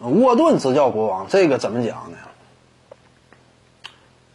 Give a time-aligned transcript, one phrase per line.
[0.00, 2.16] 沃顿执教国王，这个怎么讲呢？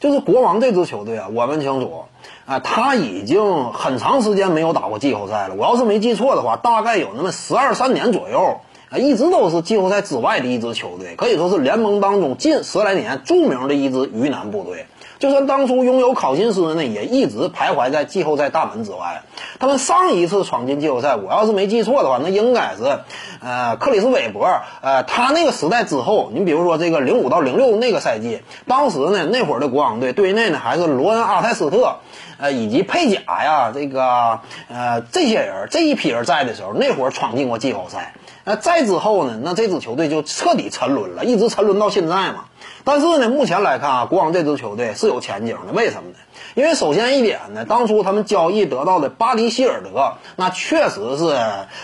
[0.00, 2.06] 就是国王这支球队啊，我们清楚
[2.44, 5.54] 啊，他已经很长时间没有打过季后赛了。
[5.54, 8.60] 我要是没记错的话，大概有那么十二三年左右
[8.92, 14.86] 啊，一直都是季后赛之外的一支球队，可以说是联盟当中近十来年著名的一支鱼腩部队。
[15.18, 19.22] 就算当初拥有考辛斯呢，也一直徘徊在季后赛大门之外。
[19.60, 22.98] 他们上一次闯进季后赛，我要是没记错的话，那应该是，
[23.40, 24.48] 呃，克里斯韦伯，
[24.80, 31.98] 呃，他那个时代之后，你比如说这个零五到零六那个赛季，当时呢，那会儿的国王队队内呢还是罗恩阿泰斯特，
[32.38, 38.14] 呃，以及佩贾呀，这个呃这些人这一批人在的时候，那会儿闯进过季后赛。
[38.44, 42.44] 那在之后呢，那这支球队就彻底沉沦了，一直沉沦到现在嘛。
[42.84, 45.72] 但是呢，目前来看啊，国王这支球队是有前景的。
[45.72, 46.16] 为什么呢？
[46.54, 51.24] 因为首先一点呢，当初他们交易得到的巴迪希尔德，那确实是，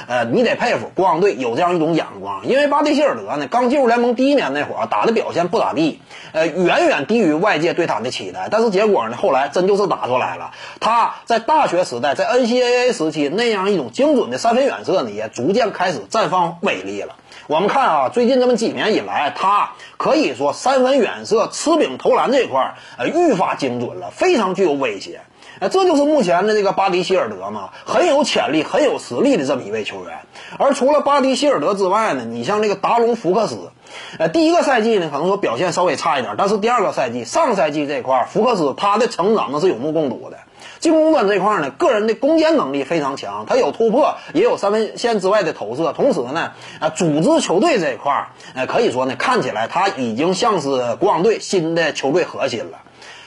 [0.09, 2.46] 呃，你得佩服国王队有这样一种眼光。
[2.46, 6.01] 因为巴迪希尔德呢，刚进入联盟第一年那会儿打的表现不咋地，
[6.32, 8.48] 呃，远远低于外界对他的期待。
[8.51, 10.51] 但是结果呢，后来真就是打出来了。
[10.80, 17.15] 他在大学时代，在 NCAA 时期那样一种精准的三分远射呢，也逐渐开始绽放威力了。
[17.46, 25.20] 我们看啊，最近这么几年以来，他可以说三分远射、吃饼投篮这块儿，呃，愈发精准了，非常具有威胁。
[25.60, 30.18] 呃，这就是目前的这个巴迪希尔德嘛，很有潜力、很有实力的这么一位球员。
[30.59, 33.70] 而除了巴迪希尔德之外呢，你像这个达隆福克斯，
[34.18, 40.38] 呃，第一个赛季呢，可能说表现稍微差一点，但是第二个赛季、上赛季这块，福克斯他的成长那是有目共睹的。
[40.80, 45.92] 进攻端这块呢，个人的攻坚能力非常强，他有突破，也有三分线之外的投射。
[45.92, 52.79] 同时呢，啊，组织球队这一块，呃，可以说呢，看起来他已经像是国王队新的球队核心了。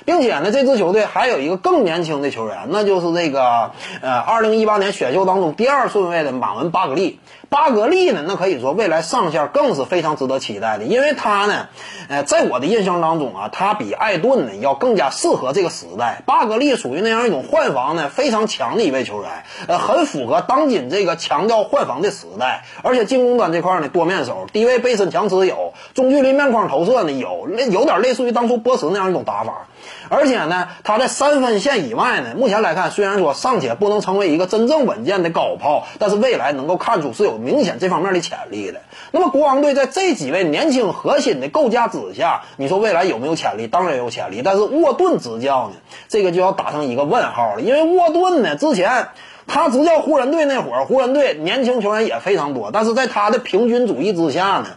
[0.05, 3.71] 并且呢，这支球队还有一个更年轻的球员，那就是这个
[4.01, 7.19] 呃，二零一八年选秀当中第二顺位的马文巴格利。
[7.51, 11.67] 巴格利呢，那可以说未来上线更是非常值得期待的，因为他呢，
[12.07, 16.23] 呃，在我的印象当中啊，他比艾顿呢要更加适合这个时代。
[16.25, 19.29] 巴格利属于那样一种换防呢非常强的一位球员，
[19.67, 22.63] 呃，很符合当今这个强调换防的时代。
[22.83, 29.67] 而且进攻端这块呢，多面手，低位背身强持有，中距离面框投射呢有，那有点类似于当初波什那样一种打法。
[30.07, 38.81] 而且呢，他在三分线以外呢，目前来看，虽然说尚且不能成为一个真正稳健的高炮，但是未来能够看出是有明显这方面的潜力的。
[39.11, 43.67] 那么国王队在这几位年轻核心的构架之下，你说未来有没有潜力？
[43.67, 44.41] 当然有潜力。
[44.43, 45.75] 但是沃顿执教呢，
[46.07, 49.09] 这个就要打上一个问号了，因为沃顿呢之前
[49.47, 54.67] 他执教湖人队那会儿，湖人队年轻球员也非常多，但是在他的平均主义之下呢，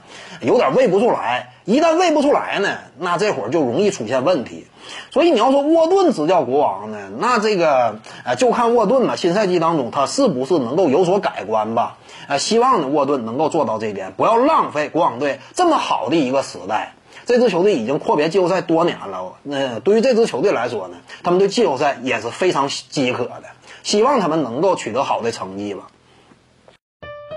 [0.41, 1.54] 有点喂不出来。
[1.65, 4.67] 一旦喂不出来呢，那这会儿就容易出现问题。
[5.11, 9.17] 所以你要说沃顿执教国王呢，那这个呃就看沃顿了。
[9.17, 11.97] 新赛季当中他是不是能够有所改观吧？
[12.29, 16.95] 呃，希望呢沃顿能够做到这一点，不要浪费国王队这么好的一个时代。
[17.25, 23.45] 这支球队已经阔别季后赛多年了，那对于这支球队来说呢，他们对季后赛也是非常饥渴的，
[23.83, 25.87] 希望他们能够取得好的成绩吧。